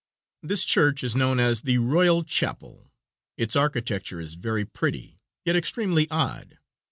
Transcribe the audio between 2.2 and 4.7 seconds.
Chapel. Its architecture is very